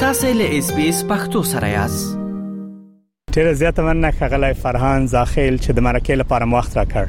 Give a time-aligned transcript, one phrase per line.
[0.00, 2.02] taselesbspakhtusarayast
[3.34, 7.06] ډیره زیاته مننه خغلی فرهان زاخیل چې د مرکه لپاره وخت راکړ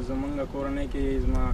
[0.09, 1.45] زمونږ کورنۍ کې زما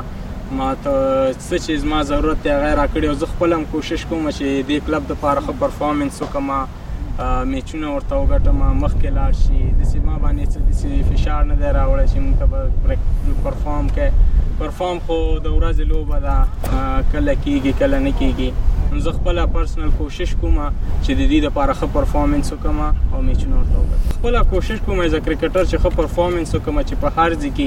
[0.61, 4.69] ما ته څه چیز ما ضرورت یې غیر اکړې او زه خپلم کوشش کوم چې
[4.69, 6.55] دې کلب د فارغه پرفورمنس وکم
[7.47, 11.69] میچونه ورته وګټم مخکې لاړ شي د سیما باندې څه د سی فشار نه دی
[11.79, 12.35] راوړی چې موږ
[13.47, 14.07] پرفارم کې
[14.61, 16.37] پرفارم خو د ورځې لوبه ده
[17.13, 18.49] کله کیږي کله نه کیږي
[19.07, 20.57] زه خپل پرسنل کوشش کوم
[21.05, 25.21] چې د دې لپاره ښه پرفارمنس وکم او میچونه ورته وګټم خپل کوشش کوم چې
[25.27, 27.67] کرکټر چې ښه پرفارمنس وکم چې په هر ځکه